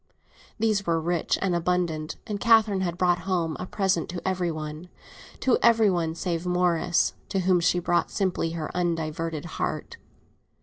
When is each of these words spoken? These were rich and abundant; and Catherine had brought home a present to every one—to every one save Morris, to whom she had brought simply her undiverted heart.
These 0.57 0.87
were 0.87 0.99
rich 0.99 1.37
and 1.43 1.53
abundant; 1.53 2.15
and 2.25 2.39
Catherine 2.39 2.81
had 2.81 2.97
brought 2.97 3.19
home 3.19 3.55
a 3.59 3.67
present 3.67 4.09
to 4.09 4.27
every 4.27 4.49
one—to 4.49 5.59
every 5.61 5.91
one 5.91 6.15
save 6.15 6.43
Morris, 6.43 7.13
to 7.29 7.41
whom 7.41 7.59
she 7.59 7.77
had 7.77 7.85
brought 7.85 8.09
simply 8.09 8.53
her 8.57 8.71
undiverted 8.75 9.45
heart. 9.61 9.97